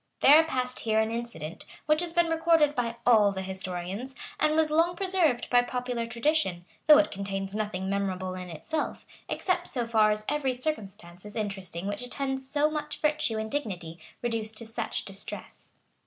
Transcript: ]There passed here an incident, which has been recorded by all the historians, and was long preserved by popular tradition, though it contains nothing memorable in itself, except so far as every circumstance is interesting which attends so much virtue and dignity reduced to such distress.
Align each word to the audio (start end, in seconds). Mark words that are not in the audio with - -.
]There 0.21 0.43
passed 0.43 0.79
here 0.79 0.99
an 0.99 1.11
incident, 1.11 1.63
which 1.85 2.01
has 2.01 2.11
been 2.11 2.25
recorded 2.27 2.73
by 2.73 2.95
all 3.05 3.31
the 3.31 3.43
historians, 3.43 4.15
and 4.39 4.55
was 4.55 4.71
long 4.71 4.95
preserved 4.95 5.47
by 5.51 5.61
popular 5.61 6.07
tradition, 6.07 6.65
though 6.87 6.97
it 6.97 7.11
contains 7.11 7.53
nothing 7.53 7.87
memorable 7.87 8.33
in 8.33 8.49
itself, 8.49 9.05
except 9.29 9.67
so 9.67 9.85
far 9.85 10.09
as 10.09 10.25
every 10.27 10.59
circumstance 10.59 11.23
is 11.23 11.35
interesting 11.35 11.85
which 11.85 12.01
attends 12.01 12.49
so 12.49 12.71
much 12.71 12.99
virtue 12.99 13.37
and 13.37 13.51
dignity 13.51 13.99
reduced 14.23 14.57
to 14.57 14.65
such 14.65 15.05
distress. 15.05 15.71